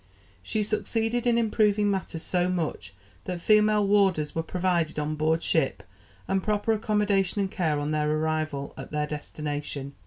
She 0.41 0.63
succeeded 0.63 1.27
in 1.27 1.37
improving 1.37 1.91
matters 1.91 2.23
so 2.23 2.49
much 2.49 2.95
that 3.25 3.39
female 3.39 3.85
warders 3.85 4.33
were 4.33 4.41
provided 4.41 4.97
on 4.97 5.13
board 5.13 5.43
ship, 5.43 5.83
and 6.27 6.41
proper 6.41 6.73
accommodation 6.73 7.39
and 7.39 7.51
care 7.51 7.79
on 7.79 7.91
their 7.91 8.09
arrival 8.09 8.73
at 8.77 8.89
their 8.91 9.05
destination. 9.05 9.93